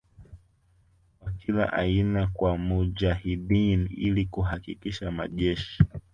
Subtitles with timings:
[1.21, 5.83] wa kila aina kwa Mujahideen ili kuhakikisha majeshi